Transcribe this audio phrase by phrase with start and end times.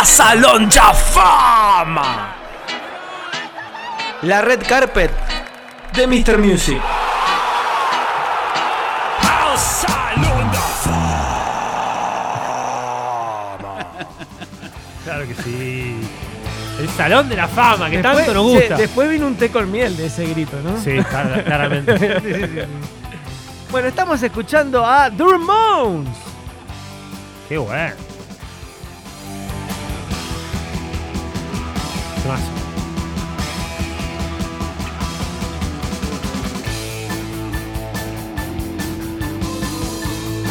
[0.00, 2.34] a Salón de Fama.
[4.22, 5.10] La red carpet
[5.94, 6.38] de Mr.
[6.38, 6.80] Music.
[9.22, 10.58] Al Salón de
[15.04, 16.00] Claro que sí.
[16.80, 18.76] El salón de la fama, que Después- tanto nos gusta.
[18.76, 20.80] después vino un té con miel de ese grito, ¿no?
[20.80, 21.98] Sí, clar- claramente.
[22.22, 22.60] Sí, sí, sí.
[23.72, 26.16] Bueno, estamos escuchando a The Ramones.
[27.48, 27.94] Qué bueno.
[32.28, 32.40] ¿Qué más?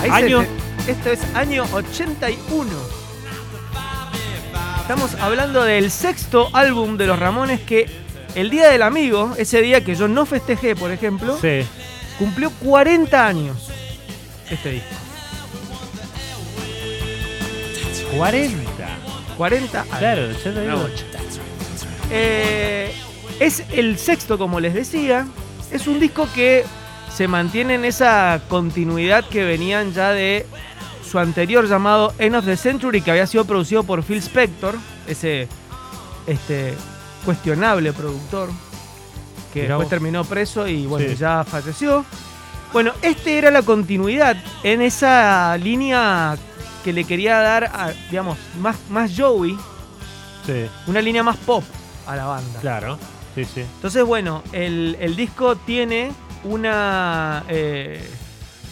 [0.01, 0.41] Ahí Año.
[0.85, 2.69] se esto es año 81.
[4.81, 7.89] Estamos hablando del sexto álbum de los Ramones que
[8.35, 11.65] el Día del Amigo, ese día que yo no festejé, por ejemplo, Sí.
[12.17, 13.57] cumplió 40 años.
[14.49, 14.87] Este disco.
[18.15, 18.87] 40.
[19.35, 19.97] 40 años.
[19.97, 20.89] Claro, ya te digo.
[22.11, 22.93] Eh,
[23.39, 25.27] es el sexto, como les decía.
[25.71, 26.63] Es un disco que
[27.13, 30.45] se mantiene en esa continuidad que venían ya de
[31.09, 34.75] su anterior llamado End of the Century, que había sido producido por Phil Spector,
[35.07, 35.47] ese
[36.25, 36.73] este,
[37.25, 38.49] cuestionable productor,
[39.53, 39.89] que Mirá después vos.
[39.89, 41.15] terminó preso y bueno, Sí.
[41.15, 42.05] ya falleció.
[42.73, 46.37] Bueno, este era la continuidad en esa línea
[46.83, 49.57] que le quería dar, a, digamos, más, más Joey,
[50.45, 51.63] Sí, una línea más pop
[52.07, 52.59] a la banda.
[52.59, 52.97] claro.
[53.35, 53.61] Sí, sí.
[53.61, 56.11] Entonces, bueno, el, el disco tiene
[56.43, 58.01] una eh,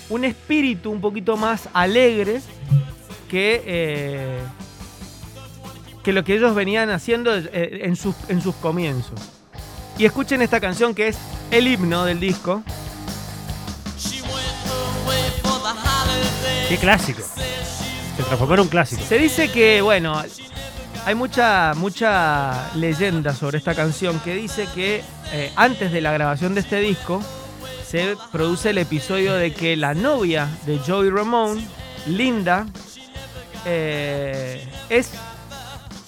[0.09, 2.41] un espíritu un poquito más alegre
[3.29, 4.39] que, eh,
[6.03, 9.19] que lo que ellos venían haciendo eh, en, sus, en sus comienzos.
[9.97, 11.17] Y escuchen esta canción que es
[11.51, 12.63] el himno del disco.
[16.69, 17.21] Qué clásico.
[18.17, 19.03] Se transformó en un clásico.
[19.07, 20.21] Se dice que, bueno,
[21.05, 26.53] hay mucha, mucha leyenda sobre esta canción que dice que eh, antes de la grabación
[26.55, 27.21] de este disco
[27.87, 31.65] se produce el episodio de que la novia de Joey Ramone,
[32.07, 32.65] Linda,
[33.65, 35.11] eh, es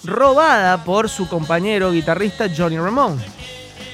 [0.04, 3.22] robada por su compañero guitarrista Johnny Ramone.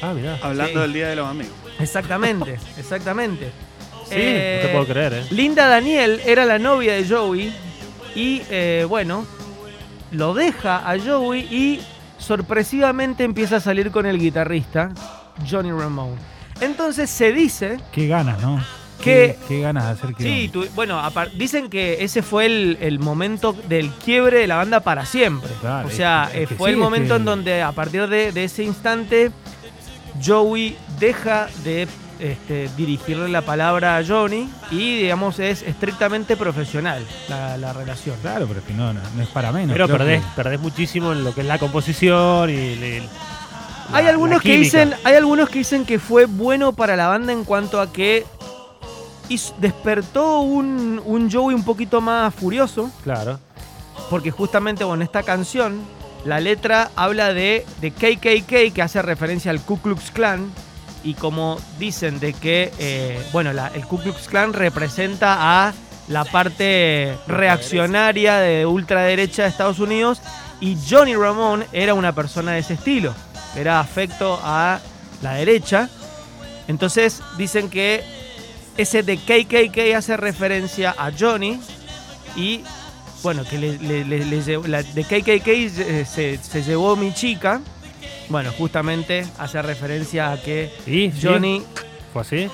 [0.03, 0.39] Ah, mirá.
[0.43, 0.79] Hablando Sí.
[0.81, 1.55] del Día de los Amigos.
[1.79, 3.51] Exactamente, exactamente.
[4.05, 5.25] Sí, Eh, no te puedo creer, ¿eh?
[5.31, 7.55] Linda Daniel era la novia de Joey
[8.15, 9.27] y eh, bueno,
[10.15, 11.81] lo deja a Joey y
[12.19, 14.91] sorpresivamente empieza a salir con el guitarrista
[15.49, 16.17] Johnny Ramone.
[16.61, 18.59] Entonces se dice Qué ganas, ¿no?
[19.03, 20.23] Que- Qué, qué ganas de hacer que.
[20.23, 21.01] Sí, tu- bueno,
[21.37, 25.51] dicen que ese fue el, el momento del quiebre de la banda para siempre.
[25.61, 27.63] Claro, o sea, es que- es eh, que fue sí, el momento que- en donde
[27.63, 29.31] a partir de, de ese instante
[30.25, 31.89] Joey deja de
[32.19, 38.17] este, dirigirle la palabra a Johnny y digamos es estrictamente profesional la, la relación.
[38.23, 39.73] Claro, pero es que no, no, no es para menos.
[39.73, 43.09] Pero perdés, que- perdés muchísimo en lo que es la composición y el- el-
[43.93, 47.09] Hay la- algunos la que dicen, hay algunos que dicen que fue bueno para la
[47.09, 48.25] banda en cuanto a que
[49.29, 52.91] hizo- despertó un, un Joey un poquito más furioso.
[53.03, 53.39] Claro.
[54.11, 55.81] porque justamente bueno, esta canción,
[56.27, 60.51] la letra habla de, de KKK, que hace referencia al Ku Klux Klan,
[61.05, 65.73] y como dicen de que, eh, bueno, la- el Ku Klux Klan representa a
[66.09, 70.21] la parte reaccionaria de ultraderecha de Estados Unidos,
[70.61, 73.15] y Johnny Ramone era una persona de ese estilo,
[73.57, 74.81] era afecto a
[75.23, 75.89] la derecha,
[76.69, 78.03] entonces dicen que
[78.77, 81.61] ese de KKK hace referencia a Johnny,
[82.37, 82.63] y
[83.23, 87.61] bueno, que le, le- le- KKK eh, se, se llevó mi chica.
[88.29, 90.71] Bueno, justamente hace referencia a que.
[91.23, 91.63] Johnny
[92.13, 92.49] ¿Fue así?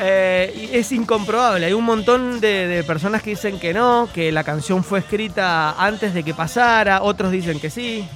[0.00, 1.66] eh, es incomprobable.
[1.66, 5.72] Hay un montón de, de personas que dicen que no, que la canción fue escrita
[5.72, 8.06] antes de que pasara, otros dicen que sí.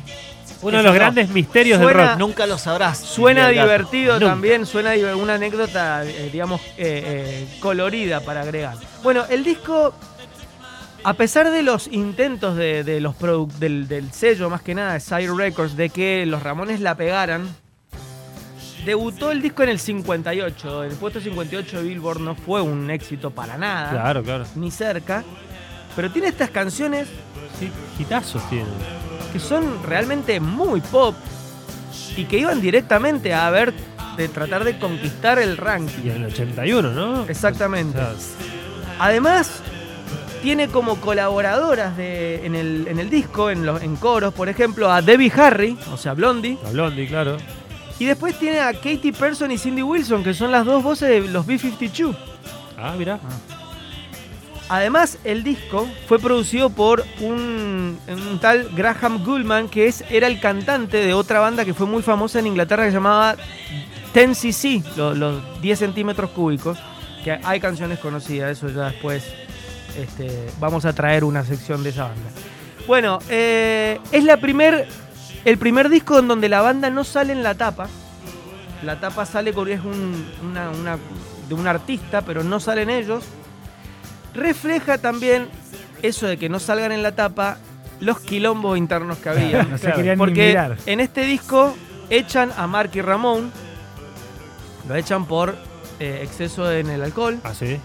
[0.60, 0.98] Uno de los no.
[0.98, 2.18] grandes misterios Suena- del rock.
[2.18, 2.98] Nunca lo sabrás.
[2.98, 4.26] Suena divertido Nunca.
[4.26, 8.74] también, suena una anécdota, eh, digamos, eh, eh, colorida para agregar.
[9.04, 9.94] Bueno, el disco,
[11.04, 13.14] a pesar de los intentos de, de los
[13.58, 17.48] del, del sello, más que nada, de Sire Records, de que los Ramones la pegaran,
[18.84, 20.84] debutó el disco en el 58.
[20.84, 24.44] El puesto 58 de Billboard no fue un éxito para nada, Claro, claro.
[24.54, 25.24] ni cerca.
[25.96, 27.08] Pero tiene estas canciones
[27.58, 28.66] Sí, hitazos tiene.
[29.32, 31.16] que son realmente muy pop
[32.16, 33.72] y que iban directamente a ver
[34.16, 36.10] de tratar de conquistar el Y ranking.
[36.10, 37.24] en el 81, ¿no?
[37.28, 37.98] Exactamente.
[37.98, 38.12] O sea,
[39.00, 39.62] Además,
[40.38, 44.90] tiene como colaboradoras de, en, el, en el disco, en, los, en coros, por ejemplo,
[44.90, 46.58] a Debbie Harry, o sea, Blondie.
[46.64, 47.36] la Blondie, claro.
[47.98, 51.20] Y después tiene a Katie Person y Cindy Wilson, que son las dos voces de
[51.30, 52.14] los B-52.
[52.76, 53.18] Ah, mirá.
[54.70, 60.40] Además, el disco fue producido por un, un tal Graham Gulman, que es, era el
[60.40, 63.36] cantante de otra banda que fue muy famosa en Inglaterra que se llamaba
[64.14, 66.78] 10cc, lo- los, 10 centímetros cúbicos,
[67.24, 69.24] que hay canciones conocidas, eso ya después
[69.96, 72.30] este, vamos a traer una sección de esa banda.
[72.86, 74.86] Bueno, eh, es la primer,
[75.44, 77.88] el primer disco en donde la banda no sale en la tapa.
[78.82, 80.98] La tapa sale porque es un- una- una-
[81.48, 83.24] de un artista, pero no salen ellos.
[84.34, 85.48] Refleja también
[86.02, 87.58] eso de que no salgan en la tapa
[88.00, 89.62] los quilombos internos que había.
[89.70, 90.76] No se querían ni Porque mirar.
[90.86, 91.74] en este disco
[92.10, 93.50] echan a Mark y Ramón,
[94.88, 95.56] lo echan por
[96.00, 97.78] eh, exceso en el alcohol ¿Ah, sí?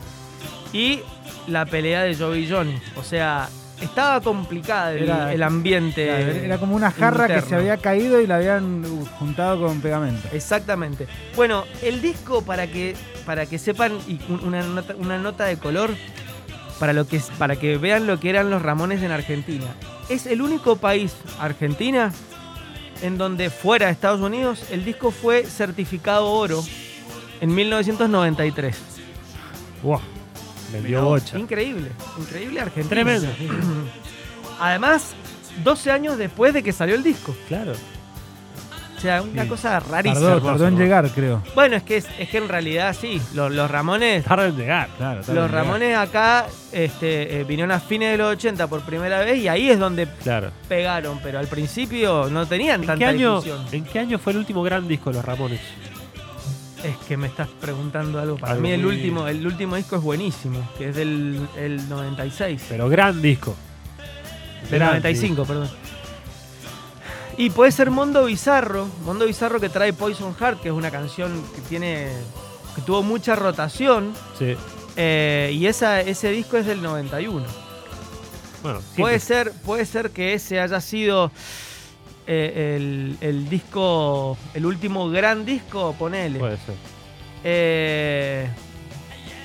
[0.72, 1.00] y
[1.48, 2.76] la pelea de Joey y Johnny.
[2.96, 3.50] O sea,
[3.82, 6.06] estaba complicada el, Era- el ambiente.
[6.06, 9.82] Claro, Era como una jarra que se había caído y la habían uh, juntado con
[9.82, 10.28] pegamento.
[10.32, 11.08] Exactamente.
[11.36, 12.96] Bueno, el disco, para que,
[13.26, 15.92] para que sepan, y un- una nota, una nota de color,
[16.80, 19.68] para, lo que, para que vean lo que eran los Ramones en Argentina.
[20.10, 22.12] Es el único país, Argentina,
[23.02, 26.64] en donde fuera de Estados Unidos, el disco fue certificado oro
[27.42, 28.78] en 1993.
[29.82, 30.00] Wow.
[30.82, 31.38] Bocha.
[31.40, 31.90] Increíble,
[32.20, 32.90] increíble Argentina.
[32.90, 33.28] Tremendo.
[34.60, 35.14] Además,
[35.64, 37.36] 12 años después de que salió el disco.
[37.48, 37.74] Claro.
[38.98, 39.50] O sea, una Sí.
[39.50, 40.14] cosa rarísima.
[40.14, 40.80] Tardó, hermoso, tardó en ¿no?
[40.80, 41.44] llegar, creo.
[41.56, 44.88] Bueno, es que, es, es que en realidad sí, los, los Ramones, Tarda en llegar.
[44.96, 45.66] Claro, tardó los llegar.
[45.66, 49.70] Ramones acá este, eh, vinieron a fines de los 80 por primera vez y ahí
[49.70, 50.52] es donde Claro.
[50.70, 53.66] pegaron, pero al principio no tenían ¿En tanta qué, año, difusión.
[53.74, 55.60] ¿En qué año fue el último gran disco de los Ramones?
[56.84, 58.38] Es que me estás preguntando algo.
[58.38, 62.62] Para Algo mí el último, el último disco es buenísimo, que es del el 96.
[62.70, 63.56] Pero gran disco.
[64.70, 65.70] Del Gran 95, perdón.
[67.38, 71.42] Y puede ser Mondo Bizarro, Mondo Bizarro que trae Poison Heart, que es una canción
[71.56, 72.10] que tiene
[72.76, 74.14] que tuvo mucha rotación.
[74.38, 74.56] Sí.
[74.96, 77.46] eh, y esa, ese disco es del 91.
[78.62, 81.32] Bueno, Puede ser, puede ser que ese haya sido
[82.28, 86.40] eh, el, el disco, el último gran disco, ponele.
[86.40, 86.76] Puede ser.
[87.44, 88.48] Eh,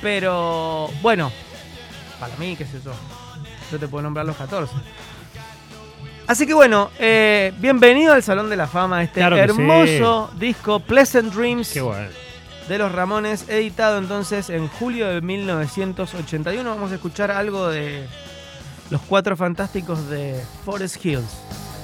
[0.01, 1.33] pero bueno,
[2.21, 2.93] para mí, qué sé yo.
[3.71, 4.73] Yo te puedo nombrar los 14.
[6.27, 11.33] Así que bueno, eh, bienvenido al Salón de la Fama, este Claro hermoso disco Pleasant
[11.33, 12.11] Dreams Qué bueno.
[12.69, 16.69] de los Ramones, editado entonces en julio de 1981.
[16.69, 18.07] Vamos a escuchar algo de
[18.91, 21.39] Los Cuatro Fantásticos de Forest Hills.